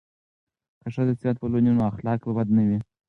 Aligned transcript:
که 0.81 0.87
ښځې 0.95 1.13
سیرت 1.19 1.37
ولولي 1.39 1.71
نو 1.77 1.81
اخلاق 1.91 2.19
به 2.25 2.31
بد 2.37 2.47
نه 2.57 2.63
وي. 2.67 2.79